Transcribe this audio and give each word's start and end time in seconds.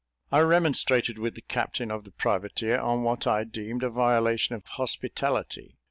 I 0.31 0.39
remonstrated 0.39 1.19
with 1.19 1.35
the 1.35 1.43
captain 1.43 1.91
of 1.91 2.05
the 2.05 2.11
privateer, 2.11 2.79
on 2.79 3.03
what 3.03 3.27
I 3.27 3.43
deemed 3.43 3.83
a 3.83 3.89
violation 3.91 4.55
of 4.55 4.65
hospitality. 4.65 5.77